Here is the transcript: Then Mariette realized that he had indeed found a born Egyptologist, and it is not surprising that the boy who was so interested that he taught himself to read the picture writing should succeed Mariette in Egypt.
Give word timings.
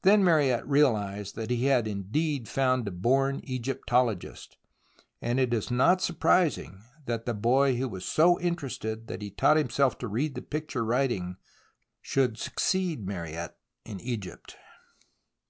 Then 0.00 0.24
Mariette 0.24 0.66
realized 0.66 1.34
that 1.34 1.50
he 1.50 1.66
had 1.66 1.86
indeed 1.86 2.48
found 2.48 2.88
a 2.88 2.90
born 2.90 3.42
Egyptologist, 3.44 4.56
and 5.20 5.38
it 5.38 5.52
is 5.52 5.70
not 5.70 6.00
surprising 6.00 6.80
that 7.04 7.26
the 7.26 7.34
boy 7.34 7.76
who 7.76 7.86
was 7.86 8.06
so 8.06 8.40
interested 8.40 9.08
that 9.08 9.20
he 9.20 9.28
taught 9.30 9.58
himself 9.58 9.98
to 9.98 10.08
read 10.08 10.34
the 10.34 10.40
picture 10.40 10.86
writing 10.86 11.36
should 12.00 12.38
succeed 12.38 13.06
Mariette 13.06 13.58
in 13.84 14.00
Egypt. 14.00 14.56